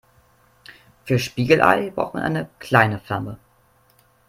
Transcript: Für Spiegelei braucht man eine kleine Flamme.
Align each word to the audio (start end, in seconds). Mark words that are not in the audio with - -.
Für 1.05 1.19
Spiegelei 1.19 1.91
braucht 1.91 2.15
man 2.15 2.23
eine 2.23 2.49
kleine 2.57 2.97
Flamme. 2.97 3.37